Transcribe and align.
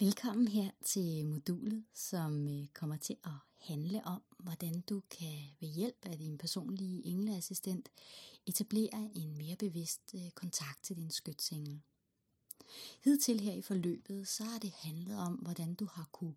Velkommen 0.00 0.48
her 0.48 0.70
til 0.84 1.26
modulet, 1.26 1.84
som 1.94 2.48
øh, 2.48 2.66
kommer 2.74 2.96
til 2.96 3.16
at 3.24 3.30
handle 3.58 4.04
om, 4.04 4.22
hvordan 4.38 4.80
du 4.80 5.02
kan 5.10 5.38
ved 5.60 5.68
hjælp 5.68 6.06
af 6.06 6.18
din 6.18 6.38
personlige 6.38 7.06
engleassistent 7.06 7.88
etablere 8.46 9.10
en 9.14 9.36
mere 9.36 9.56
bevidst 9.56 10.14
øh, 10.14 10.30
kontakt 10.30 10.82
til 10.82 10.96
din 10.96 11.10
skytsengel. 11.10 11.80
Hidtil 13.04 13.40
her 13.40 13.52
i 13.52 13.62
forløbet, 13.62 14.28
så 14.28 14.44
har 14.44 14.58
det 14.58 14.70
handlet 14.70 15.18
om, 15.18 15.34
hvordan 15.34 15.74
du 15.74 15.88
har 15.92 16.08
kunne 16.12 16.34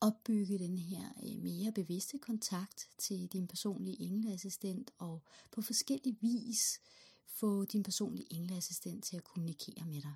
opbygge 0.00 0.58
den 0.58 0.78
her 0.78 1.04
øh, 1.22 1.42
mere 1.42 1.72
bevidste 1.72 2.18
kontakt 2.18 2.88
til 2.98 3.26
din 3.32 3.48
personlige 3.48 4.00
engleassistent 4.00 4.90
og 4.98 5.22
på 5.50 5.62
forskellig 5.62 6.16
vis 6.20 6.80
få 7.26 7.64
din 7.64 7.82
personlige 7.82 8.32
engleassistent 8.32 9.04
til 9.04 9.16
at 9.16 9.24
kommunikere 9.24 9.84
med 9.86 10.02
dig. 10.02 10.14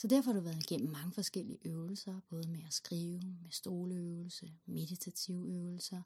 Så 0.00 0.06
derfor 0.06 0.32
har 0.32 0.38
du 0.38 0.44
været 0.44 0.70
igennem 0.70 0.90
mange 0.90 1.12
forskellige 1.12 1.58
øvelser, 1.64 2.20
både 2.30 2.48
med 2.48 2.60
at 2.66 2.72
skrive, 2.72 3.20
med 3.42 3.50
stoleøvelse, 3.50 4.52
meditative 4.66 5.48
øvelser, 5.48 6.02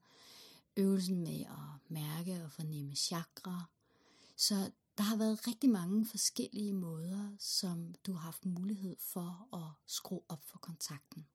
øvelsen 0.77 1.21
med 1.21 1.41
at 1.41 1.91
mærke 1.91 2.45
og 2.45 2.52
fornemme 2.52 2.95
chakra. 2.95 3.65
Så 4.37 4.71
der 4.99 5.02
har 5.02 5.16
været 5.16 5.47
rigtig 5.47 5.71
mange 5.71 6.07
forskellige 6.07 6.73
måder, 6.73 7.37
som 7.38 7.95
du 8.07 8.12
har 8.12 8.21
haft 8.21 8.45
mulighed 8.45 8.97
for 8.99 9.49
at 9.57 9.73
skrue 9.87 10.23
op 10.29 10.45
for 10.45 10.59
kontakten. 10.59 11.27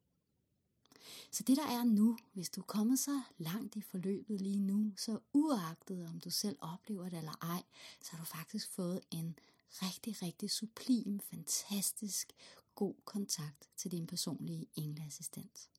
Så 1.32 1.44
det 1.44 1.58
der 1.58 1.68
er 1.68 1.84
nu, 1.84 2.18
hvis 2.34 2.50
du 2.50 2.62
er 2.62 2.66
kommet 2.66 3.00
så 3.00 3.22
langt 3.38 3.76
i 3.76 3.82
forløbet 3.82 4.42
lige 4.42 4.60
nu, 4.60 4.94
så 4.98 5.20
uagtet 5.34 6.08
om 6.08 6.20
du 6.20 6.30
selv 6.30 6.58
oplever 6.62 7.10
det 7.10 7.18
eller 7.18 7.38
ej, 7.42 7.64
så 8.02 8.12
har 8.12 8.20
du 8.20 8.26
faktisk 8.26 8.70
fået 8.72 9.02
en 9.12 9.40
rigtig, 9.72 10.22
rigtig 10.22 10.52
sublim, 10.52 11.20
fantastisk, 11.20 12.34
god 12.76 12.96
kontakt 13.06 13.70
til 13.78 13.92
din 13.92 14.08
personlige 14.08 14.68
engleassistent. 14.76 15.70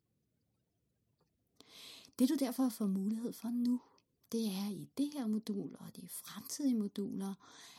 Det 2.19 2.29
du 2.29 2.37
derfor 2.41 2.69
får 2.69 2.87
mulighed 2.87 3.33
for 3.33 3.49
nu, 3.49 3.81
det 4.33 4.47
er 4.47 4.71
i 4.71 4.89
det 4.99 5.11
her 5.13 5.27
modul 5.27 5.77
og 5.79 5.97
de 5.97 6.09
fremtidige 6.09 6.75
moduler 6.75 7.35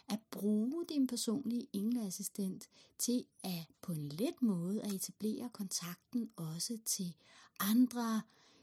at 0.07 0.19
bruge 0.31 0.85
din 0.89 1.07
personlige 1.07 1.67
engleassistent 1.73 2.69
til 2.97 3.25
at 3.43 3.67
på 3.81 3.91
en 3.91 4.09
let 4.09 4.41
måde 4.41 4.81
at 4.81 4.93
etablere 4.93 5.49
kontakten 5.49 6.31
også 6.35 6.77
til 6.85 7.15
andre 7.59 8.21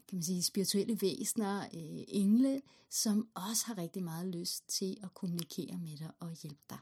kan 0.09 0.15
man 0.15 0.23
sige, 0.23 0.43
spirituelle 0.43 1.01
væsener, 1.01 1.61
øh, 1.63 2.03
engle, 2.07 2.61
som 2.89 3.29
også 3.33 3.65
har 3.65 3.77
rigtig 3.77 4.03
meget 4.03 4.27
lyst 4.27 4.67
til 4.67 4.97
at 5.03 5.13
kommunikere 5.13 5.77
med 5.77 5.97
dig 5.97 6.11
og 6.19 6.31
hjælpe 6.31 6.63
dig. 6.69 6.79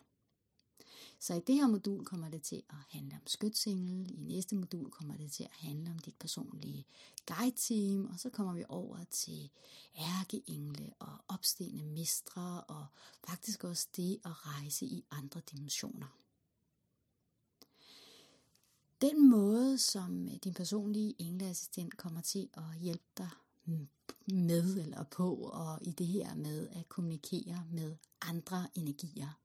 Så 1.19 1.33
i 1.33 1.39
det 1.39 1.55
her 1.55 1.67
modul 1.67 2.05
kommer 2.05 2.29
det 2.29 2.41
til 2.41 2.63
at 2.69 2.75
handle 2.89 3.15
om 3.15 3.27
skytsengel, 3.27 4.11
i 4.11 4.15
næste 4.15 4.55
modul 4.55 4.91
kommer 4.91 5.17
det 5.17 5.31
til 5.31 5.43
at 5.43 5.51
handle 5.51 5.91
om 5.91 5.99
dit 5.99 6.15
personlige 6.19 6.85
guide-team, 7.25 8.05
og 8.05 8.19
så 8.19 8.29
kommer 8.29 8.53
vi 8.53 8.63
over 8.69 9.03
til 9.11 9.49
ærkeengle 9.97 10.93
og 10.99 11.17
opstigende 11.27 11.83
mestre, 11.83 12.61
og 12.61 12.85
faktisk 13.27 13.63
også 13.63 13.87
det 13.95 14.19
at 14.25 14.47
rejse 14.47 14.85
i 14.85 15.05
andre 15.11 15.41
dimensioner. 15.51 16.07
Den 19.01 19.29
måde, 19.29 19.77
som 19.77 20.27
øh, 20.27 20.33
din 20.43 20.53
personlige 20.53 21.15
engleassistent 21.19 21.97
kommer 21.97 22.21
til 22.21 22.49
at 22.53 22.79
hjælpe 22.79 23.03
dig 23.17 23.29
med 24.27 24.77
eller 24.77 25.03
på, 25.03 25.35
og 25.35 25.79
i 25.81 25.91
det 25.91 26.07
her 26.07 26.35
med 26.35 26.69
at 26.69 26.89
kommunikere 26.89 27.65
med 27.71 27.95
andre 28.21 28.67
energier, 28.75 29.39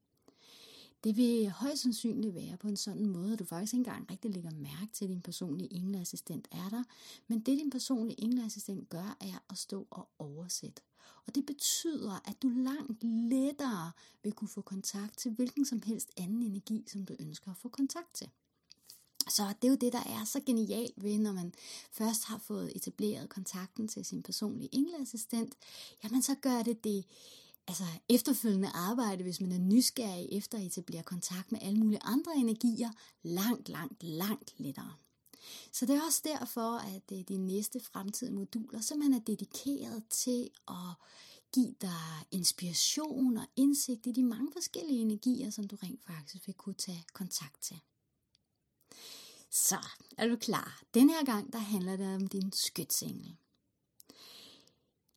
det 1.04 1.16
vil 1.16 1.50
højst 1.50 1.82
sandsynligt 1.82 2.34
være 2.34 2.56
på 2.56 2.68
en 2.68 2.76
sådan 2.76 3.06
måde, 3.06 3.32
at 3.32 3.38
du 3.38 3.44
faktisk 3.44 3.72
ikke 3.72 3.80
engang 3.80 4.10
rigtig 4.10 4.30
lægger 4.30 4.50
mærke 4.50 4.92
til, 4.92 5.04
at 5.04 5.08
din 5.08 5.20
personlige 5.20 5.74
engleassistent 5.74 6.48
er 6.50 6.68
der. 6.68 6.84
Men 7.28 7.38
det 7.40 7.58
din 7.58 7.70
personlige 7.70 8.20
engleassistent 8.20 8.88
gør, 8.88 9.16
er 9.20 9.44
at 9.50 9.58
stå 9.58 9.86
og 9.90 10.08
oversætte. 10.18 10.82
Og 11.26 11.34
det 11.34 11.46
betyder, 11.46 12.28
at 12.28 12.42
du 12.42 12.48
langt 12.48 13.04
lettere 13.04 13.92
vil 14.22 14.32
kunne 14.32 14.48
få 14.48 14.60
kontakt 14.60 15.18
til 15.18 15.30
hvilken 15.30 15.64
som 15.64 15.82
helst 15.82 16.10
anden 16.16 16.42
energi, 16.42 16.84
som 16.86 17.04
du 17.04 17.16
ønsker 17.20 17.50
at 17.50 17.56
få 17.56 17.68
kontakt 17.68 18.14
til. 18.14 18.28
Så 19.28 19.42
det 19.62 19.68
er 19.68 19.72
jo 19.72 19.76
det, 19.76 19.92
der 19.92 20.02
er 20.06 20.24
så 20.24 20.40
genialt 20.46 21.02
ved, 21.02 21.18
når 21.18 21.32
man 21.32 21.54
først 21.90 22.24
har 22.24 22.38
fået 22.38 22.76
etableret 22.76 23.28
kontakten 23.28 23.88
til 23.88 24.04
sin 24.04 24.22
personlige 24.22 24.74
engleassistent, 24.74 25.54
jamen 26.04 26.22
så 26.22 26.34
gør 26.34 26.62
det 26.62 26.84
det 26.84 27.04
altså 27.68 27.84
efterfølgende 28.08 28.68
arbejde, 28.68 29.22
hvis 29.22 29.40
man 29.40 29.52
er 29.52 29.58
nysgerrig 29.58 30.28
efter 30.32 30.58
at 30.58 30.64
etablere 30.64 31.02
kontakt 31.02 31.52
med 31.52 31.60
alle 31.62 31.78
mulige 31.78 32.02
andre 32.02 32.36
energier, 32.36 32.90
langt, 33.22 33.68
langt, 33.68 34.02
langt 34.02 34.54
lettere. 34.56 34.94
Så 35.72 35.86
det 35.86 35.96
er 35.96 36.02
også 36.06 36.20
derfor, 36.24 36.78
at 36.78 37.12
øh, 37.12 37.18
de 37.28 37.36
næste 37.36 37.80
fremtidige 37.80 38.34
moduler 38.34 38.80
simpelthen 38.80 39.20
er 39.20 39.24
dedikeret 39.24 40.04
til 40.10 40.50
at 40.68 40.94
give 41.54 41.74
dig 41.80 42.26
inspiration 42.30 43.36
og 43.36 43.46
indsigt 43.56 44.06
i 44.06 44.12
de 44.12 44.22
mange 44.22 44.52
forskellige 44.52 45.00
energier, 45.00 45.50
som 45.50 45.68
du 45.68 45.76
rent 45.76 46.04
faktisk 46.06 46.46
vil 46.46 46.54
kunne 46.54 46.74
tage 46.74 47.04
kontakt 47.12 47.62
til. 47.62 47.80
Så 49.50 49.78
er 50.18 50.28
du 50.28 50.36
klar? 50.36 50.82
Den 50.94 51.10
her 51.10 51.24
gang, 51.24 51.52
der 51.52 51.58
handler 51.58 51.96
det 51.96 52.14
om 52.14 52.26
din 52.26 52.52
skytsengel. 52.52 53.36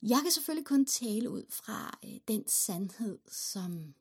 Jeg 0.08 0.20
kan 0.22 0.32
selvfølgelig 0.32 0.66
kun 0.66 0.86
tale 0.86 1.30
ud 1.30 1.44
fra 1.50 1.98
øh, 2.06 2.20
den 2.28 2.48
sandhed, 2.48 3.20
som, 3.28 3.94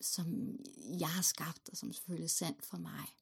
som 0.00 0.58
jeg 1.00 1.08
har 1.08 1.22
skabt, 1.22 1.68
og 1.70 1.76
som 1.76 1.92
selvfølgelig 1.92 2.24
er 2.24 2.28
sand 2.28 2.56
for 2.62 2.76
mig. 2.76 3.14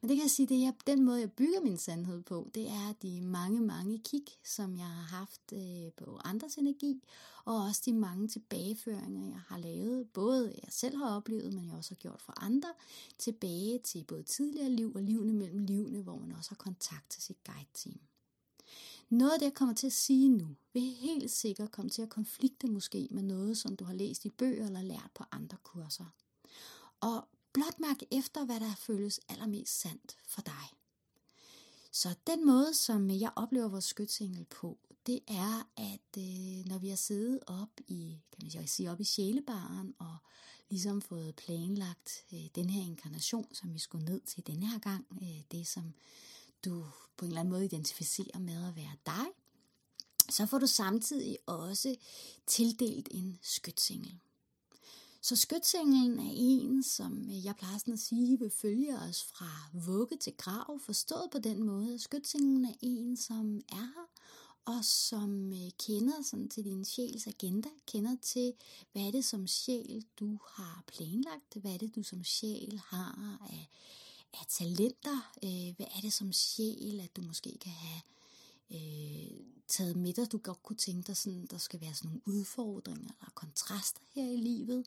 Men 0.00 0.08
det 0.08 0.16
kan 0.16 0.22
jeg 0.22 0.30
sige, 0.30 0.46
det 0.46 0.64
er 0.64 0.72
den 0.86 1.04
måde, 1.04 1.20
jeg 1.20 1.32
bygger 1.32 1.60
min 1.60 1.78
sandhed 1.78 2.22
på, 2.22 2.50
det 2.54 2.68
er 2.68 2.92
de 3.02 3.20
mange, 3.20 3.60
mange 3.60 3.98
kig, 3.98 4.24
som 4.44 4.76
jeg 4.76 4.86
har 4.86 5.16
haft 5.18 5.52
øh, 5.52 5.92
på 5.96 6.20
andres 6.24 6.54
energi, 6.54 7.02
og 7.44 7.62
også 7.62 7.82
de 7.86 7.92
mange 7.92 8.28
tilbageføringer, 8.28 9.28
jeg 9.28 9.40
har 9.46 9.58
lavet, 9.58 10.08
både 10.08 10.54
jeg 10.62 10.72
selv 10.72 10.96
har 10.96 11.16
oplevet, 11.16 11.52
men 11.52 11.66
jeg 11.66 11.74
også 11.74 11.90
har 11.90 12.00
gjort 12.00 12.22
for 12.22 12.44
andre, 12.44 12.72
tilbage 13.18 13.78
til 13.78 14.04
både 14.04 14.22
tidligere 14.22 14.70
liv 14.70 14.92
og 14.94 15.02
livene 15.02 15.32
mellem 15.32 15.58
livene, 15.58 16.02
hvor 16.02 16.18
man 16.18 16.32
også 16.32 16.50
har 16.50 16.56
kontakt 16.56 17.10
til 17.10 17.22
sit 17.22 17.44
guide-team. 17.44 18.00
Noget 19.10 19.32
af 19.32 19.38
det, 19.38 19.46
jeg 19.46 19.54
kommer 19.54 19.74
til 19.74 19.86
at 19.86 19.92
sige 19.92 20.28
nu, 20.28 20.56
vil 20.72 20.82
helt 20.82 21.30
sikkert 21.30 21.70
komme 21.70 21.90
til 21.90 22.02
at 22.02 22.08
konflikte 22.08 22.66
måske 22.66 23.08
med 23.10 23.22
noget, 23.22 23.58
som 23.58 23.76
du 23.76 23.84
har 23.84 23.94
læst 23.94 24.24
i 24.24 24.30
bøger 24.30 24.66
eller 24.66 24.82
lært 24.82 25.10
på 25.14 25.24
andre 25.32 25.56
kurser. 25.62 26.14
Og 27.00 27.28
blot 27.52 27.80
mærk 27.80 28.02
efter, 28.10 28.44
hvad 28.44 28.60
der 28.60 28.74
føles 28.74 29.20
allermest 29.28 29.80
sandt 29.80 30.16
for 30.26 30.40
dig. 30.40 30.72
Så 31.92 32.14
den 32.26 32.46
måde, 32.46 32.74
som 32.74 33.10
jeg 33.10 33.32
oplever 33.36 33.68
vores 33.68 33.84
skytsengel 33.84 34.44
på, 34.44 34.78
det 35.06 35.20
er, 35.28 35.68
at 35.76 36.18
øh, 36.18 36.66
når 36.66 36.78
vi 36.78 36.88
har 36.88 36.96
siddet 36.96 37.40
op 37.46 37.80
i, 37.86 38.18
kan 38.32 38.50
man 38.56 38.66
sige, 38.66 38.90
op 38.90 39.00
i 39.00 39.04
sjælebaren 39.04 39.94
og 39.98 40.16
ligesom 40.70 41.02
fået 41.02 41.36
planlagt 41.36 42.24
øh, 42.32 42.46
den 42.54 42.70
her 42.70 42.82
inkarnation, 42.82 43.54
som 43.54 43.74
vi 43.74 43.78
skulle 43.78 44.04
ned 44.04 44.20
til 44.20 44.46
denne 44.46 44.66
her 44.66 44.78
gang, 44.78 45.06
øh, 45.22 45.42
det 45.52 45.66
som 45.66 45.94
du 46.64 46.86
på 47.16 47.24
en 47.24 47.30
eller 47.30 47.40
anden 47.40 47.52
måde 47.52 47.64
identificerer 47.64 48.38
med 48.38 48.68
at 48.68 48.76
være 48.76 48.96
dig, 49.06 49.26
så 50.30 50.46
får 50.46 50.58
du 50.58 50.66
samtidig 50.66 51.38
også 51.46 51.96
tildelt 52.46 53.08
en 53.10 53.38
skytsengel. 53.42 54.18
Så 55.22 55.36
skytsenglen 55.36 56.18
er 56.18 56.32
en, 56.34 56.82
som 56.82 57.24
jeg 57.28 57.56
plejer 57.56 57.78
sådan 57.78 57.94
at 57.94 58.00
sige, 58.00 58.38
vil 58.38 58.50
følge 58.50 58.98
os 58.98 59.22
fra 59.22 59.50
vugge 59.72 60.16
til 60.16 60.32
grav, 60.36 60.80
forstået 60.80 61.28
på 61.32 61.38
den 61.38 61.62
måde. 61.62 61.98
Skytsenglen 61.98 62.64
er 62.64 62.74
en, 62.80 63.16
som 63.16 63.60
er 63.68 63.76
her, 63.76 64.08
og 64.64 64.84
som 64.84 65.52
øh, 65.52 65.70
kender 65.78 66.22
sådan 66.22 66.48
til 66.48 66.64
din 66.64 66.84
sjæls 66.84 67.26
agenda, 67.26 67.68
kender 67.86 68.16
til, 68.22 68.52
hvad 68.92 69.02
er 69.02 69.10
det 69.10 69.24
som 69.24 69.46
sjæl, 69.46 70.04
du 70.20 70.38
har 70.48 70.84
planlagt, 70.86 71.54
hvad 71.54 71.72
er 71.72 71.78
det, 71.78 71.94
du 71.94 72.02
som 72.02 72.24
sjæl 72.24 72.80
har 72.86 73.38
af 73.50 73.70
af 74.40 74.46
talenter? 74.48 75.32
Øh, 75.44 75.76
hvad 75.76 75.86
er 75.96 76.00
det 76.00 76.12
som 76.12 76.32
sjæl, 76.32 77.00
at 77.00 77.16
du 77.16 77.22
måske 77.22 77.58
kan 77.60 77.72
have 77.72 78.00
øh, 78.70 79.40
taget 79.68 79.96
med 79.96 80.12
dig, 80.12 80.32
du 80.32 80.38
godt 80.38 80.62
kunne 80.62 80.76
tænke 80.76 81.06
dig, 81.06 81.16
sådan, 81.16 81.46
der 81.50 81.58
skal 81.58 81.80
være 81.80 81.94
sådan 81.94 82.08
nogle 82.08 82.38
udfordringer 82.38 83.10
eller 83.20 83.30
kontraster 83.34 84.00
her 84.14 84.30
i 84.30 84.36
livet. 84.36 84.86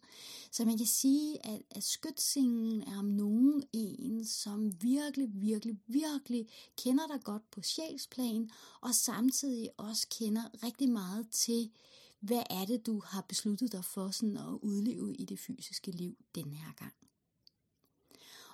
Så 0.52 0.66
man 0.66 0.78
kan 0.78 0.88
sige, 0.88 1.46
at, 1.46 1.62
at 1.72 1.84
skytsingen 1.84 2.82
er 2.82 3.00
om 3.00 3.06
nogen 3.06 3.64
en, 3.74 4.26
som 4.26 4.82
virkelig, 4.82 5.30
virkelig, 5.34 5.78
virkelig 5.88 6.48
kender 6.78 7.08
dig 7.08 7.24
godt 7.24 7.52
på 7.52 7.62
sjælsplan, 7.62 8.50
og 8.82 8.96
samtidig 8.96 9.70
også 9.78 10.08
kender 10.10 10.64
rigtig 10.64 10.90
meget 10.90 11.30
til, 11.32 11.72
hvad 12.20 12.44
er 12.50 12.66
det, 12.66 12.86
du 12.86 13.02
har 13.06 13.22
besluttet 13.22 13.72
dig 13.72 13.86
for 13.86 14.12
sådan 14.12 14.38
at 14.38 14.60
udleve 14.62 15.16
i 15.16 15.26
det 15.26 15.40
fysiske 15.40 15.92
liv 15.92 16.18
den 16.36 16.54
her 16.54 16.74
gang. 16.74 16.94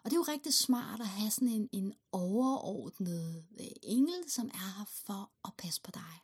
Og 0.03 0.11
det 0.11 0.13
er 0.13 0.19
jo 0.19 0.31
rigtig 0.33 0.53
smart 0.53 0.99
at 0.99 1.07
have 1.07 1.31
sådan 1.31 1.47
en, 1.47 1.69
en 1.71 1.93
overordnet 2.11 3.45
øh, 3.59 3.67
engel, 3.83 4.29
som 4.29 4.47
er 4.47 4.77
her 4.77 4.85
for 5.05 5.31
at 5.45 5.53
passe 5.57 5.81
på 5.81 5.91
dig. 5.91 6.21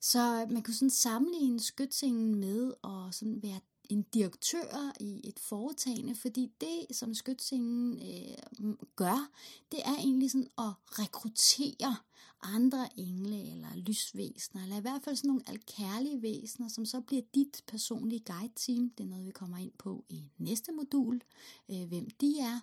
Så 0.00 0.46
man 0.50 0.62
kan 0.62 0.74
sådan 0.74 0.90
sammenligne 0.90 1.60
skytsingen 1.60 2.34
med 2.34 2.74
at 2.84 3.14
sådan 3.14 3.42
være 3.42 3.60
en 3.90 4.02
direktør 4.02 4.92
i 5.00 5.20
et 5.24 5.38
foretagende, 5.38 6.14
fordi 6.14 6.52
det, 6.60 6.96
som 6.96 7.14
skytsingen 7.14 8.02
øh, 8.02 8.74
gør, 8.96 9.30
det 9.72 9.80
er 9.84 9.94
egentlig 9.94 10.30
sådan 10.30 10.48
at 10.58 10.72
rekruttere 10.98 11.96
andre 12.42 12.88
engle 12.96 13.52
eller 13.52 13.68
lysvæsener, 13.76 14.62
eller 14.62 14.76
i 14.76 14.80
hvert 14.80 15.02
fald 15.02 15.16
sådan 15.16 15.28
nogle 15.28 15.42
alkærlige 15.46 16.22
væsener, 16.22 16.68
som 16.68 16.84
så 16.84 17.00
bliver 17.00 17.22
dit 17.34 17.62
personlige 17.66 18.24
guide-team. 18.26 18.90
Det 18.98 19.04
er 19.04 19.08
noget, 19.08 19.26
vi 19.26 19.30
kommer 19.30 19.58
ind 19.58 19.72
på 19.78 20.04
i 20.08 20.30
næste 20.38 20.72
modul, 20.72 21.22
øh, 21.70 21.88
hvem 21.88 22.10
de 22.10 22.38
er. 22.40 22.60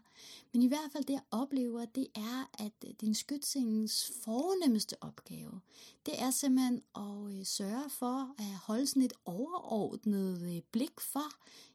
Men 0.53 0.62
i 0.62 0.68
hvert 0.68 0.91
fald 0.91 1.03
det, 1.03 1.13
jeg 1.13 1.21
oplever, 1.31 1.85
det 1.85 2.07
er, 2.15 2.50
at 2.59 2.74
øh, 2.88 2.94
din 3.01 3.15
skytsingens 3.15 4.12
fornemmeste 4.24 5.03
opgave, 5.03 5.59
det 6.06 6.21
er 6.21 6.31
simpelthen 6.31 6.81
at 6.95 7.33
øh, 7.39 7.45
sørge 7.45 7.89
for 7.89 8.35
at 8.38 8.56
holde 8.56 8.88
sådan 8.88 9.01
et 9.01 9.13
overordnet 9.25 10.56
øh, 10.56 10.62
blik 10.71 11.00
for, 11.00 11.17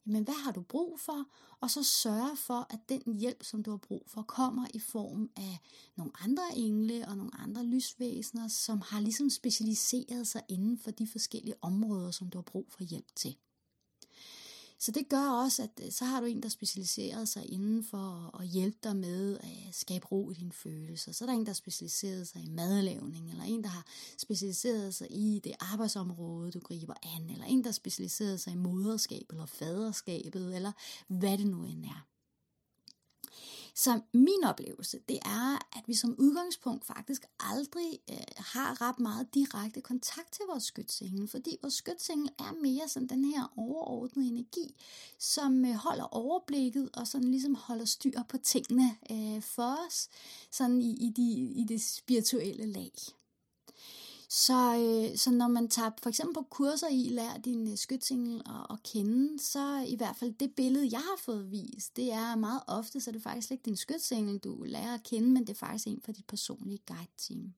jamen 0.07 0.25
hvad 0.25 0.35
har 0.45 0.53
du 0.53 0.63
brug 0.63 1.01
for, 1.01 1.25
og 1.61 1.71
så 1.71 1.83
sørge 1.83 2.37
for, 2.37 2.67
at 2.71 2.79
den 2.89 3.19
hjælp, 3.19 3.43
som 3.43 3.63
du 3.63 3.71
har 3.71 3.79
brug 3.79 4.03
for, 4.07 4.23
kommer 4.23 4.67
i 4.75 4.79
form 4.79 5.31
af 5.37 5.59
nogle 5.97 6.13
andre 6.25 6.43
engle 6.57 7.09
og 7.09 7.17
nogle 7.17 7.41
andre 7.41 7.65
lysvæsener, 7.65 8.49
som 8.49 8.81
har 8.81 9.01
ligesom 9.01 9.31
specialiseret 9.31 10.27
sig 10.27 10.43
inden 10.49 10.79
for 10.79 10.91
de 10.91 11.09
forskellige 11.09 11.55
områder, 11.63 12.11
som 12.11 12.31
du 12.31 12.39
har 12.39 12.43
brug 12.43 12.67
for 12.71 12.83
hjælp 12.83 13.17
til. 13.17 13.37
Så 14.83 14.91
det 14.91 15.09
gør 15.09 15.29
også, 15.45 15.63
at 15.63 15.85
øh, 15.85 15.93
så 15.93 16.05
har 16.05 16.21
du 16.21 16.27
en, 16.27 16.43
der 16.43 16.49
specialiserer 16.49 17.25
sig 17.25 17.53
inden 17.53 17.85
for 17.85 18.41
at 18.41 18.47
hjælpe 18.47 18.79
dig 18.83 18.97
med 18.97 19.39
at 19.39 19.75
skabe 19.75 20.07
ro 20.07 20.31
i 20.31 20.35
dine 20.35 20.53
følelser. 20.53 21.13
Så 21.13 21.25
er 21.25 21.27
der 21.27 21.35
en, 21.35 21.47
der 21.47 21.53
specialiserer 21.53 22.25
sig 22.25 22.43
i 22.43 22.49
madlavning, 22.49 23.31
eller 23.31 23.45
en, 23.45 23.63
der 23.63 23.69
har 23.69 23.87
specialiseret 24.19 24.95
sig 24.95 25.07
i 25.11 25.41
det 25.45 25.53
arbejdsområde, 25.73 26.51
du 26.51 26.61
griber 26.61 26.95
an, 27.17 27.31
eller 27.31 27.45
en, 27.45 27.65
der 27.65 27.73
specialiserer 27.73 28.37
sig 28.37 28.53
i 28.53 28.57
moderskab 28.57 29.27
eller 29.31 29.47
faderskabet, 29.47 30.57
eller 30.57 30.73
hvad 31.09 31.39
det 31.39 31.47
nu 31.47 31.65
end 31.65 31.85
er. 31.85 32.12
Så 33.75 34.01
min 34.15 34.45
oplevelse, 34.45 34.99
det 35.09 35.19
er, 35.25 35.77
at 35.79 35.83
vi 35.87 35.95
som 35.95 36.15
udgangspunkt 36.19 36.85
faktisk 36.85 37.25
aldrig 37.41 37.99
øh, 38.11 38.17
har 38.37 38.81
ret 38.81 39.01
meget 39.01 39.35
direkte 39.35 39.81
kontakt 39.81 40.33
til 40.33 40.45
vores 40.49 40.65
skytsengel, 40.65 41.29
fordi 41.29 41.57
vores 41.63 41.75
skytsengel 41.75 42.29
er 42.39 42.63
mere 42.63 42.89
sådan 42.89 43.09
den 43.09 43.25
her 43.25 43.53
overordnede 43.57 44.29
energi, 44.29 44.77
som 45.19 45.65
øh, 45.65 45.75
holder 45.75 46.05
overblikket 46.05 46.91
og 46.95 47.07
sådan 47.07 47.31
ligesom 47.31 47.55
holder 47.55 47.85
styr 47.85 48.23
på 48.29 48.39
tingene 48.39 48.97
øh, 49.11 49.43
for 49.43 49.87
os, 49.87 50.09
sådan 50.51 50.83
i, 50.83 51.07
i, 51.07 51.11
de, 51.17 51.23
i 51.61 51.65
det 51.69 51.83
spirituelle 51.83 52.67
lag. 52.67 52.93
Så, 54.35 54.77
øh, 54.77 55.19
så 55.19 55.31
når 55.31 55.49
man 55.49 55.69
tager 55.69 55.91
for 56.03 56.09
eksempel 56.09 56.35
på 56.35 56.47
kurser 56.51 56.89
i 56.89 57.09
lærer 57.09 57.39
din 57.39 57.69
øh, 57.71 57.77
skytsingel 57.77 58.43
at, 58.47 58.67
at 58.71 58.83
kende, 58.83 59.43
så 59.43 59.85
i 59.89 59.97
hvert 59.97 60.17
fald 60.17 60.33
det 60.33 60.55
billede, 60.55 60.89
jeg 60.93 61.01
har 61.01 61.17
fået 61.19 61.51
vist, 61.51 61.97
det 61.97 62.13
er 62.13 62.37
meget 62.37 62.63
ofte, 62.67 63.01
så 63.01 63.11
er 63.11 63.13
det 63.13 63.23
faktisk 63.23 63.51
ikke 63.51 63.63
din 63.63 63.77
skytsingel, 63.77 64.39
du 64.39 64.63
lærer 64.63 64.95
at 64.95 65.03
kende, 65.03 65.29
men 65.29 65.47
det 65.47 65.51
er 65.51 65.67
faktisk 65.67 65.87
en 65.87 66.01
fra 66.05 66.13
dit 66.13 66.27
personlige 66.27 66.83
guide-team. 66.87 67.55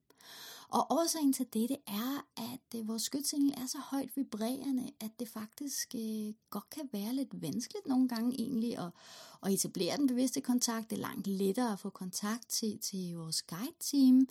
Og 0.69 0.87
årsagen 0.91 1.33
til 1.33 1.47
dette 1.53 1.77
er, 1.87 2.27
at 2.37 2.79
øh, 2.81 2.89
vores 2.89 3.03
skytsingel 3.03 3.55
er 3.57 3.67
så 3.67 3.79
højt 3.79 4.17
vibrerende, 4.17 4.91
at 5.01 5.11
det 5.19 5.29
faktisk 5.29 5.95
øh, 5.95 6.33
godt 6.51 6.71
kan 6.71 6.89
være 6.93 7.15
lidt 7.15 7.43
vanskeligt 7.43 7.87
nogle 7.87 8.09
gange 8.09 8.41
egentlig 8.41 8.79
at, 8.79 8.91
at 9.43 9.53
etablere 9.53 9.97
den 9.97 10.07
bevidste 10.07 10.41
kontakt. 10.41 10.91
Det 10.91 10.97
er 10.97 11.01
langt 11.01 11.27
lettere 11.27 11.73
at 11.73 11.79
få 11.79 11.91
kontakt 11.91 12.49
til, 12.49 12.79
til 12.79 13.15
vores 13.17 13.43
guide-team. 13.43 14.29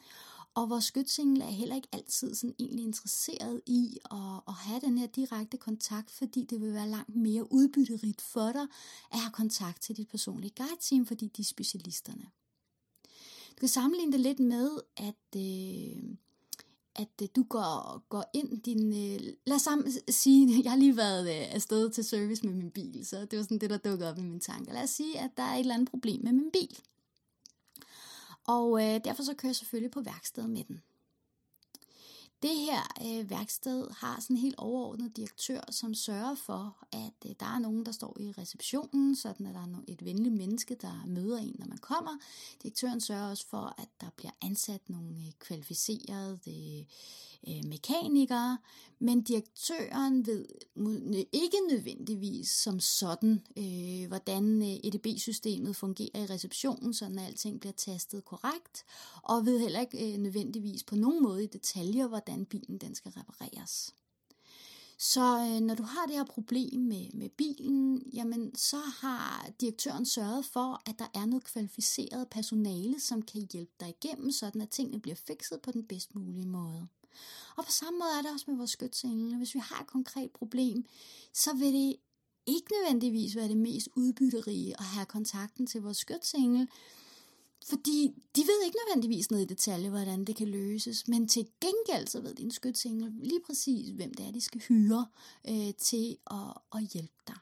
Og 0.55 0.69
vores 0.69 0.85
skytsengel 0.85 1.41
er 1.41 1.45
heller 1.45 1.75
ikke 1.75 1.87
altid 1.91 2.35
sådan 2.35 2.55
egentlig 2.59 2.85
interesseret 2.85 3.61
i 3.65 3.97
at, 4.11 4.41
at 4.47 4.53
have 4.53 4.79
den 4.79 4.97
her 4.97 5.07
direkte 5.07 5.57
kontakt, 5.57 6.11
fordi 6.11 6.43
det 6.49 6.61
vil 6.61 6.73
være 6.73 6.89
langt 6.89 7.15
mere 7.15 7.51
udbytterigt 7.51 8.21
for 8.21 8.51
dig 8.51 8.67
at 9.11 9.19
have 9.19 9.31
kontakt 9.31 9.81
til 9.81 9.97
dit 9.97 10.07
personlige 10.07 10.53
guide-team, 10.57 11.05
fordi 11.05 11.27
de 11.27 11.41
er 11.41 11.45
specialisterne. 11.45 12.25
Du 13.49 13.59
kan 13.59 13.67
sammenligne 13.67 14.11
det 14.11 14.19
lidt 14.19 14.39
med, 14.39 14.69
at, 14.97 15.35
øh, 15.35 16.15
at 16.95 17.21
øh, 17.21 17.27
du 17.35 17.43
går, 17.43 18.03
går 18.09 18.25
ind 18.33 18.61
din... 18.61 18.87
Øh, 18.87 19.33
lad 19.45 19.55
os 19.55 19.61
sammen 19.61 19.91
sige, 20.09 20.47
jeg 20.63 20.71
har 20.71 20.77
lige 20.77 20.97
været 20.97 21.29
øh, 21.29 21.55
afsted 21.55 21.89
til 21.89 22.03
service 22.03 22.45
med 22.45 22.53
min 22.53 22.71
bil, 22.71 23.05
så 23.05 23.25
det 23.25 23.37
var 23.37 23.43
sådan 23.43 23.59
det, 23.59 23.69
der 23.69 23.77
dukkede 23.77 24.09
op 24.09 24.17
i 24.17 24.21
mine 24.21 24.39
tanker. 24.39 24.73
Lad 24.73 24.83
os 24.83 24.89
sige, 24.89 25.19
at 25.19 25.31
der 25.37 25.43
er 25.43 25.53
et 25.53 25.59
eller 25.59 25.73
andet 25.73 25.89
problem 25.89 26.23
med 26.23 26.31
min 26.31 26.51
bil. 26.53 26.77
Og 28.47 28.83
øh, 28.83 28.99
derfor 29.03 29.23
så 29.23 29.33
kører 29.33 29.49
jeg 29.49 29.55
selvfølgelig 29.55 29.91
på 29.91 30.01
værksted 30.01 30.47
med 30.47 30.63
den. 30.63 30.81
Det 32.43 32.55
her 32.55 32.81
øh, 33.01 33.29
værksted 33.29 33.87
har 33.91 34.21
sådan 34.21 34.35
en 34.35 34.41
helt 34.41 34.55
overordnet 34.57 35.17
direktør, 35.17 35.61
som 35.71 35.93
sørger 35.93 36.35
for, 36.35 36.77
at 36.91 37.29
øh, 37.29 37.31
der 37.39 37.45
er 37.45 37.59
nogen, 37.59 37.85
der 37.85 37.91
står 37.91 38.17
i 38.19 38.31
receptionen, 38.37 39.15
sådan 39.15 39.45
at 39.45 39.55
der 39.55 39.61
er 39.61 39.81
et 39.87 40.05
venligt 40.05 40.35
menneske, 40.35 40.75
der 40.75 41.03
møder 41.05 41.37
en, 41.37 41.55
når 41.59 41.67
man 41.67 41.77
kommer. 41.77 42.11
Direktøren 42.63 43.01
sørger 43.01 43.29
også 43.29 43.47
for, 43.47 43.75
at 43.77 43.87
der 44.01 44.07
bliver 44.15 44.31
ansat 44.41 44.89
nogle 44.89 45.15
øh, 45.15 45.31
kvalificerede 45.39 46.39
øh, 46.47 46.85
øh, 47.47 47.69
mekanikere, 47.69 48.57
men 48.99 49.21
direktøren 49.21 50.25
ved 50.25 50.45
ikke 51.31 51.57
nødvendigvis 51.69 52.49
som 52.49 52.79
sådan, 52.79 53.41
øh, 53.57 54.07
hvordan 54.07 54.61
øh, 54.61 54.67
EDB-systemet 54.83 55.75
fungerer 55.75 56.23
i 56.23 56.25
receptionen, 56.25 56.93
sådan 56.93 57.19
at 57.19 57.25
alting 57.25 57.59
bliver 57.59 57.73
tastet 57.73 58.25
korrekt, 58.25 58.83
og 59.23 59.45
ved 59.45 59.59
heller 59.59 59.79
ikke 59.79 60.13
øh, 60.13 60.17
nødvendigvis 60.17 60.83
på 60.83 60.95
nogen 60.95 61.23
måde 61.23 61.43
i 61.43 61.47
detaljer, 61.47 62.07
hvordan 62.07 62.45
bilen 62.45 62.77
den 62.77 62.95
skal 62.95 63.11
repareres. 63.11 63.93
Så 64.97 65.21
øh, 65.21 65.61
når 65.61 65.75
du 65.75 65.83
har 65.83 66.05
det 66.05 66.15
her 66.15 66.23
problem 66.23 66.79
med, 66.79 67.09
med 67.13 67.29
bilen, 67.29 68.03
jamen 68.13 68.55
så 68.55 68.77
har 68.77 69.49
direktøren 69.61 70.05
sørget 70.05 70.45
for, 70.45 70.81
at 70.89 70.99
der 70.99 71.07
er 71.13 71.25
noget 71.25 71.43
kvalificeret 71.43 72.27
personale, 72.31 72.99
som 72.99 73.21
kan 73.21 73.47
hjælpe 73.53 73.73
dig 73.79 73.89
igennem, 73.89 74.31
sådan 74.31 74.61
at 74.61 74.69
tingene 74.69 74.99
bliver 74.99 75.15
fikset 75.15 75.61
på 75.61 75.71
den 75.71 75.83
bedst 75.83 76.15
mulige 76.15 76.47
måde. 76.47 76.87
Og 77.55 77.65
på 77.65 77.71
samme 77.71 77.99
måde 77.99 78.11
er 78.17 78.21
det 78.21 78.31
også 78.31 78.45
med 78.47 78.57
vores 78.57 78.71
skytsengel. 78.71 79.37
Hvis 79.37 79.53
vi 79.53 79.59
har 79.59 79.81
et 79.81 79.87
konkret 79.87 80.31
problem, 80.31 80.85
så 81.33 81.53
vil 81.53 81.73
det 81.73 81.95
ikke 82.45 82.67
nødvendigvis 82.71 83.35
være 83.35 83.47
det 83.47 83.57
mest 83.57 83.87
udbytterige 83.95 84.79
at 84.79 84.85
have 84.85 85.05
kontakten 85.05 85.67
til 85.67 85.81
vores 85.81 85.97
skytsengel, 85.97 86.67
fordi 87.65 88.13
de 88.35 88.41
ved 88.41 88.65
ikke 88.65 88.77
nødvendigvis 88.85 89.31
noget 89.31 89.43
i 89.43 89.47
detalje, 89.47 89.89
hvordan 89.89 90.25
det 90.25 90.35
kan 90.35 90.47
løses, 90.47 91.07
men 91.07 91.27
til 91.27 91.47
gengæld 91.61 92.07
så 92.07 92.21
ved 92.21 92.35
din 92.35 92.51
skytsengel 92.51 93.11
lige 93.11 93.41
præcis, 93.45 93.89
hvem 93.89 94.13
det 94.13 94.25
er, 94.27 94.31
de 94.31 94.41
skal 94.41 94.61
hyre 94.61 95.07
øh, 95.49 95.73
til 95.73 96.17
at, 96.31 96.53
at 96.75 96.81
hjælpe 96.93 97.13
dig. 97.27 97.35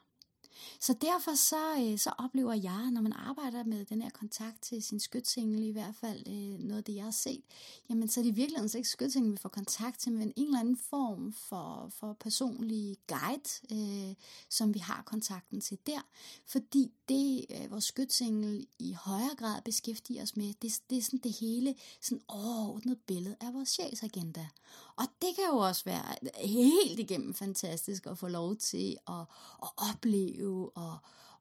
Så 0.80 0.94
derfor 1.00 1.34
så, 1.34 1.74
øh, 1.80 1.98
så 1.98 2.10
oplever 2.18 2.54
jeg, 2.54 2.90
når 2.90 3.00
man 3.00 3.12
arbejder 3.12 3.64
med 3.64 3.84
den 3.84 4.02
her 4.02 4.10
kontakt 4.10 4.62
til 4.62 4.82
sin 4.82 5.00
skytsengel, 5.00 5.62
i 5.62 5.70
hvert 5.70 5.94
fald 5.94 6.28
øh, 6.28 6.58
noget 6.58 6.78
af 6.78 6.84
det, 6.84 6.94
jeg 6.94 7.04
har 7.04 7.10
set, 7.10 7.42
jamen 7.90 8.08
så 8.08 8.20
er 8.20 8.24
det 8.24 8.70
så 8.70 8.78
ikke 8.78 8.88
skytsengel, 8.88 9.32
vi 9.32 9.36
får 9.36 9.48
kontakt 9.48 10.00
til, 10.00 10.12
men 10.12 10.32
en 10.36 10.44
eller 10.46 10.60
anden 10.60 10.76
form 10.76 11.32
for, 11.32 11.90
for 11.98 12.12
personlig 12.12 12.96
guide, 13.06 13.50
øh, 13.72 14.14
som 14.48 14.74
vi 14.74 14.78
har 14.78 15.02
kontakten 15.06 15.60
til 15.60 15.78
der. 15.86 16.00
Fordi 16.46 16.92
det, 17.08 17.46
øh, 17.50 17.70
vores 17.70 17.84
skytsengel 17.84 18.66
i 18.78 18.92
højere 18.92 19.34
grad 19.36 19.62
beskæftiger 19.62 20.22
os 20.22 20.36
med, 20.36 20.54
det, 20.62 20.80
det 20.90 20.98
er 20.98 21.02
sådan 21.02 21.20
det 21.22 21.32
hele 21.32 21.74
sådan 22.00 22.22
overordnet 22.28 22.98
billede 23.06 23.36
af 23.40 23.54
vores 23.54 23.68
sjælsagenda. 23.68 24.48
Og 24.96 25.04
det 25.22 25.28
kan 25.34 25.44
jo 25.52 25.56
også 25.56 25.84
være 25.84 26.14
helt 26.46 26.98
igennem 27.00 27.34
fantastisk 27.34 28.06
at 28.06 28.18
få 28.18 28.28
lov 28.28 28.56
til 28.56 28.96
at, 29.08 29.24
at 29.62 29.68
opleve 29.76 30.70
og 30.76 30.98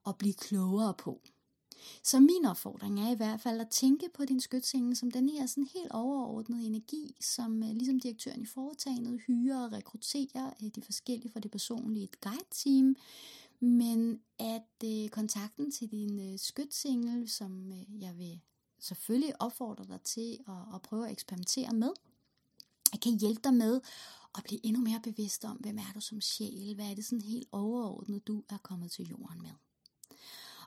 at 0.08 0.18
blive 0.18 0.34
klogere 0.34 0.94
på. 0.94 1.22
Så 2.04 2.20
min 2.20 2.46
opfordring 2.46 3.00
er 3.00 3.12
i 3.12 3.16
hvert 3.16 3.42
fald 3.42 3.62
at 3.62 3.70
tænke 3.70 4.10
på 4.14 4.26
din 4.26 4.40
skytsengel 4.40 4.96
som 4.96 5.12
den 5.12 5.30
her 5.30 5.46
sådan 5.46 5.68
helt 5.74 5.92
overordnede 5.92 6.66
energi, 6.66 7.16
som 7.22 7.64
øh, 7.64 7.70
ligesom 7.70 8.00
direktøren 8.00 8.42
i 8.42 8.46
foretagendet 8.46 9.22
hyrer 9.28 9.66
og 9.66 9.72
rekrutterer 9.72 10.54
øh, 10.64 10.70
de 10.76 10.82
forskellige 10.82 11.32
for 11.32 11.40
det 11.40 11.52
personlige 11.52 12.04
et 12.04 12.22
guide-team, 12.22 12.96
men 13.60 14.22
at 14.40 14.86
øh, 14.86 15.10
kontakten 15.10 15.72
til 15.72 15.92
din 15.92 16.34
øh, 16.34 16.40
skytsengel, 16.40 17.30
som 17.30 17.72
øh, 17.72 18.02
jeg 18.02 18.18
vil 18.18 18.42
selvfølgelig 18.80 19.42
opfordre 19.42 19.86
dig 19.86 20.02
til 20.02 20.40
at, 20.48 20.76
at 20.76 20.82
prøve 20.82 21.06
at 21.06 21.12
eksperimentere 21.12 21.74
med, 21.74 21.90
jeg 22.94 23.02
kan 23.02 23.20
hjælpe 23.20 23.42
dig 23.44 23.54
med 23.54 23.82
at 24.38 24.44
blive 24.44 24.66
endnu 24.66 24.82
mere 24.82 25.00
bevidst 25.04 25.46
om, 25.46 25.58
hvem 25.58 25.78
er 25.78 25.94
du 25.94 26.02
som 26.02 26.22
sjæl, 26.22 26.76
hvad 26.76 26.86
er 26.86 26.96
det 26.96 27.06
sådan 27.06 27.22
helt 27.22 27.48
overordnet, 27.52 28.28
du 28.28 28.44
er 28.50 28.58
kommet 28.58 28.92
til 28.92 29.10
jorden 29.10 29.42
med. 29.42 29.52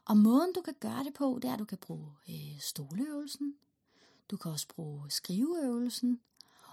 Og 0.04 0.16
måden 0.16 0.52
du 0.52 0.60
kan 0.60 0.74
gøre 0.80 1.04
det 1.04 1.14
på, 1.14 1.38
det 1.42 1.48
er, 1.48 1.52
at 1.52 1.58
du 1.58 1.64
kan 1.64 1.78
bruge 1.78 2.10
øh, 2.28 2.60
stoleøvelsen, 2.60 3.54
du 4.30 4.36
kan 4.36 4.50
også 4.52 4.68
bruge 4.68 5.10
skriveøvelsen, 5.10 6.20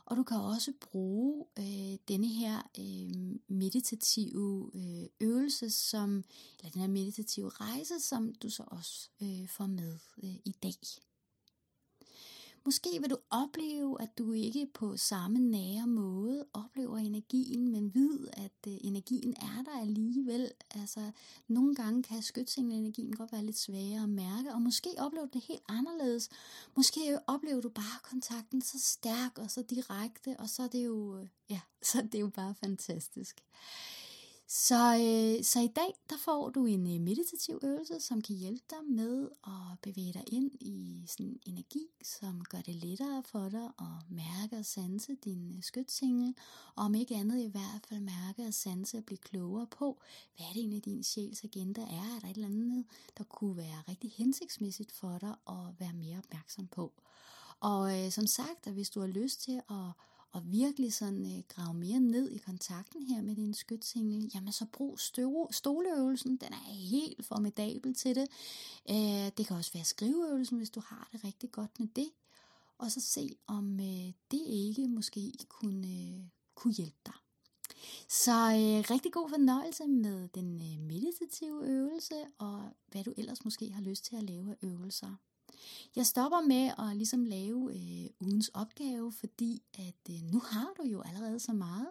og 0.06 0.18
du 0.18 0.24
kan 0.24 0.38
også 0.38 0.74
bruge 0.82 1.46
øh, 1.60 1.98
denne 2.08 2.28
her 2.28 2.62
øh, 2.80 3.40
meditative 3.48 4.72
øh, 4.74 5.28
øvelse, 5.28 5.70
som, 5.70 6.24
eller 6.60 6.72
den 6.72 6.82
her 6.82 6.88
meditative 6.88 7.50
rejse, 7.50 8.00
som 8.00 8.34
du 8.36 8.50
så 8.50 8.64
også 8.68 9.10
øh, 9.22 9.48
får 9.48 9.66
med 9.66 10.00
øh, 10.24 10.36
i 10.46 10.56
dag. 10.64 10.76
Måske 12.66 12.90
vil 13.00 13.10
du 13.10 13.18
opleve, 13.30 14.02
at 14.02 14.18
du 14.18 14.34
ikke 14.34 14.68
på 14.74 14.98
samme 14.98 15.40
nære 15.40 15.88
måde 15.88 16.46
oplever 16.54 16.98
energien, 16.98 17.72
men 17.72 17.96
ved, 17.96 18.28
at 18.34 18.68
øh, 18.68 18.74
energien 18.82 19.34
er 19.38 19.64
der 19.66 19.82
alligevel. 19.82 20.52
Altså, 20.72 21.12
nogle 21.48 21.76
gange 21.76 22.04
kan 22.04 22.22
skytsenglenergien 22.22 23.16
godt 23.16 23.32
være 23.32 23.46
lidt 23.46 23.58
sværere 23.58 24.04
at 24.04 24.10
mærke, 24.10 24.54
og 24.54 24.62
måske 24.62 24.90
oplever 24.98 25.26
du 25.26 25.32
det 25.34 25.44
helt 25.48 25.64
anderledes. 25.70 26.30
Måske 26.76 27.20
oplever 27.28 27.62
du 27.62 27.70
bare 27.70 28.00
kontakten 28.04 28.62
så 28.62 28.80
stærk 28.80 29.38
og 29.38 29.52
så 29.52 29.62
direkte, 29.62 30.36
og 30.40 30.50
så 30.50 30.64
er 30.64 30.68
det 30.68 30.86
jo, 30.86 31.18
øh, 31.18 31.28
ja, 31.50 31.60
så 31.92 31.98
er 31.98 32.06
det 32.06 32.22
jo 32.22 32.28
bare 32.28 32.56
fantastisk. 32.56 33.44
Så, 34.54 34.96
øh, 34.96 35.44
så 35.44 35.60
i 35.60 35.68
dag 35.68 35.94
der 36.10 36.18
får 36.18 36.50
du 36.50 36.66
en 36.66 36.96
øh, 36.96 37.02
meditativ 37.02 37.60
øvelse, 37.64 38.00
som 38.00 38.22
kan 38.22 38.36
hjælpe 38.36 38.64
dig 38.70 38.86
med 38.90 39.30
at 39.44 39.80
bevæge 39.82 40.14
dig 40.14 40.24
ind 40.28 40.52
i 40.62 41.06
sådan 41.08 41.26
en 41.26 41.40
energi, 41.46 41.88
som 42.04 42.44
gør 42.44 42.62
det 42.62 42.76
lettere 42.76 43.24
for 43.24 43.50
dig 43.50 43.66
at 43.80 44.10
mærke 44.10 44.58
og 44.58 44.66
sanse 44.66 45.16
din 45.16 45.56
øh, 45.58 45.64
skytsingel, 45.64 46.36
og 46.76 46.84
om 46.84 46.96
ikke 46.96 47.16
andet 47.16 47.42
i 47.42 47.48
hvert 47.48 47.86
fald 47.90 48.00
mærke 48.00 48.48
og 48.48 48.54
sanse 48.54 48.98
og 48.98 49.06
blive 49.06 49.18
klogere 49.18 49.68
på, 49.68 50.02
hvad 50.36 50.46
er 50.46 50.54
det 50.54 50.60
egentlig 50.60 50.86
din 50.86 51.04
sjæls 51.04 51.44
agenda 51.44 51.82
er, 51.82 52.16
er 52.16 52.20
der 52.20 52.28
et 52.28 52.36
eller 52.36 52.48
andet, 52.48 52.86
der 53.18 53.24
kunne 53.24 53.58
være 53.58 53.84
rigtig 53.90 54.12
hensigtsmæssigt 54.12 54.92
for 54.92 55.18
dig 55.18 55.36
at 55.48 55.80
være 55.80 55.94
mere 55.94 56.18
opmærksom 56.18 56.68
på. 56.68 56.94
Og 57.60 58.00
øh, 58.00 58.12
som 58.12 58.28
sagt, 58.28 58.68
at 58.68 58.74
hvis 58.74 58.90
du 58.90 59.00
har 59.00 59.08
lyst 59.08 59.42
til 59.42 59.62
at 59.70 59.92
og 60.32 60.52
virkelig 60.52 60.94
sådan 60.94 61.26
øh, 61.26 61.44
grave 61.48 61.74
mere 61.74 62.00
ned 62.00 62.32
i 62.32 62.38
kontakten 62.38 63.04
her 63.04 63.22
med 63.22 63.36
din 63.36 63.54
skytsengel, 63.54 64.32
jamen 64.36 64.54
så 64.54 64.66
brug 64.72 65.00
støv, 65.00 65.48
stoleøvelsen, 65.52 66.38
den 66.38 66.54
er 66.54 66.74
helt 66.74 67.26
formidabel 67.26 67.96
til 67.96 68.16
det. 68.16 68.28
Øh, 68.90 69.32
det 69.38 69.48
kan 69.48 69.58
også 69.58 69.74
være 69.74 69.84
skriveøvelsen, 69.84 70.58
hvis 70.58 70.70
du 70.70 70.82
har 70.86 71.10
det 71.12 71.24
rigtig 71.24 71.52
godt 71.52 71.80
med 71.80 71.88
det. 71.96 72.10
Og 72.78 72.92
så 72.92 73.02
se, 73.02 73.36
om 73.48 73.80
øh, 73.80 74.14
det 74.32 74.42
ikke 74.48 74.88
måske 74.88 75.34
kunne, 75.50 75.88
øh, 75.88 76.24
kunne 76.56 76.74
hjælpe 76.74 77.00
dig. 77.06 77.14
Så 78.08 78.32
øh, 78.32 78.92
rigtig 78.94 79.14
god 79.14 79.30
fornøjelse 79.30 79.88
med 79.88 80.28
den 80.28 80.62
øh, 80.62 80.80
meditative 80.80 81.68
øvelse, 81.68 82.16
og 82.38 82.64
hvad 82.88 83.04
du 83.04 83.14
ellers 83.18 83.46
måske 83.46 83.72
har 83.72 83.82
lyst 83.82 84.06
til 84.06 84.16
at 84.16 84.24
lave 84.24 84.52
af 84.52 84.68
øvelser. 84.68 85.16
Jeg 85.96 86.06
stopper 86.06 86.42
med 86.48 86.72
at 86.80 86.98
ligesom 86.98 87.26
lave 87.26 87.74
øh, 87.76 88.10
ugens 88.20 88.52
opgave, 88.54 89.12
fordi 89.12 89.62
at 89.74 90.10
øh, 90.10 90.22
nu 90.32 90.40
har 90.40 90.74
du 90.78 90.84
jo 90.84 91.02
allerede 91.02 91.40
så 91.40 91.54
meget, 91.54 91.88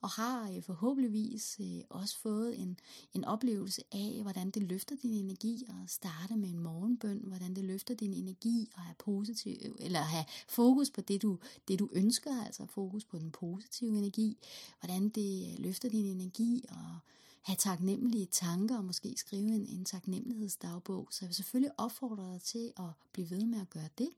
og 0.00 0.10
har 0.10 0.50
øh, 0.50 0.62
forhåbentligvis 0.62 1.56
øh, 1.60 1.80
også 1.90 2.18
fået 2.18 2.60
en, 2.60 2.78
en 3.14 3.24
oplevelse 3.24 3.82
af, 3.92 4.18
hvordan 4.22 4.50
det 4.50 4.62
løfter 4.62 4.96
din 5.02 5.24
energi 5.24 5.64
at 5.68 5.90
starte 5.90 6.36
med 6.36 6.48
en 6.48 6.58
morgenbøn, 6.58 7.20
hvordan 7.24 7.56
det 7.56 7.64
løfter 7.64 7.94
din 7.94 8.14
energi 8.14 8.70
at 8.74 8.82
have 8.82 8.94
positiv, 8.98 9.76
eller 9.78 10.00
have 10.00 10.24
fokus 10.48 10.90
på 10.90 11.00
det 11.00 11.22
du, 11.22 11.38
det 11.68 11.78
du 11.78 11.88
ønsker, 11.92 12.44
altså 12.44 12.66
fokus 12.66 13.04
på 13.04 13.18
den 13.18 13.30
positive 13.30 13.98
energi, 13.98 14.38
hvordan 14.80 15.08
det 15.08 15.58
løfter 15.58 15.88
din 15.88 16.06
energi 16.06 16.64
og 16.68 16.98
have 17.42 17.56
taknemmelige 17.56 18.26
tanker 18.26 18.76
og 18.76 18.84
måske 18.84 19.14
skrive 19.16 19.54
en, 19.54 19.66
en 19.66 19.84
taknemmelighedsdagbog. 19.84 21.08
Så 21.10 21.18
jeg 21.20 21.28
vil 21.28 21.34
selvfølgelig 21.34 21.80
opfordre 21.80 22.32
dig 22.32 22.42
til 22.42 22.72
at 22.76 22.90
blive 23.12 23.30
ved 23.30 23.46
med 23.46 23.60
at 23.60 23.70
gøre 23.70 23.88
det, 23.98 24.08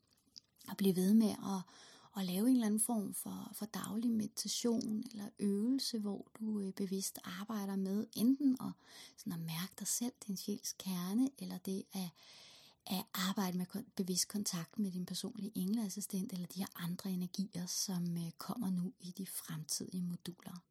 og 0.69 0.77
blive 0.77 0.97
ved 0.97 1.15
med 1.15 1.31
at, 1.31 1.63
at 2.17 2.27
lave 2.27 2.49
en 2.49 2.55
eller 2.55 2.67
anden 2.67 2.81
form 2.81 3.15
for, 3.15 3.53
for 3.55 3.67
daglig 3.67 4.11
meditation 4.11 5.05
eller 5.11 5.29
øvelse, 5.39 5.99
hvor 5.99 6.27
du 6.41 6.61
øh, 6.61 6.73
bevidst 6.73 7.19
arbejder 7.25 7.77
med 7.77 8.07
enten 8.13 8.57
at, 8.61 8.73
sådan 9.17 9.33
at 9.33 9.47
mærke 9.47 9.73
dig 9.79 9.87
selv, 9.87 10.13
din 10.27 10.37
sjæls 10.37 10.73
kerne, 10.79 11.31
eller 11.39 11.59
det 11.59 11.85
at, 11.93 12.09
at 12.87 13.05
arbejde 13.15 13.59
med 13.59 13.67
bevidst 13.97 14.29
kontakt 14.29 14.79
med 14.79 14.91
din 14.91 15.07
personlige 15.07 15.53
engleassistent, 15.55 16.33
eller 16.33 16.47
de 16.47 16.59
her 16.59 16.83
andre 16.83 17.11
energier, 17.11 17.67
som 17.67 18.17
øh, 18.17 18.31
kommer 18.39 18.71
nu 18.71 18.93
i 19.01 19.11
de 19.19 19.27
fremtidige 19.27 20.03
moduler. 20.03 20.63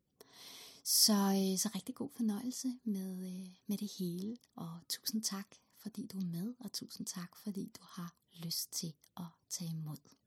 Så, 0.83 1.13
øh, 1.13 1.59
så 1.59 1.69
rigtig 1.75 1.95
god 1.95 2.09
fornøjelse 2.15 2.67
med, 2.83 3.11
øh, 3.11 3.49
med 3.67 3.77
det 3.77 3.91
hele, 3.99 4.37
og 4.55 4.79
tusind 4.89 5.23
tak, 5.23 5.47
fordi 5.77 6.07
du 6.07 6.17
er 6.17 6.25
med, 6.25 6.53
og 6.59 6.73
tusind 6.73 7.07
tak, 7.07 7.35
fordi 7.35 7.71
du 7.77 7.81
har 7.83 8.15
lyst 8.33 8.71
til 8.71 8.93
at 9.17 9.25
tage 9.49 9.69
imod. 9.69 10.22